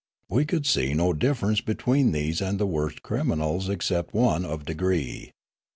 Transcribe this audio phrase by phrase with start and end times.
[0.31, 5.29] We could see no difference between these and the worst criminals except one of degree.